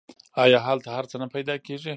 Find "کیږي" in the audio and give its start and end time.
1.65-1.89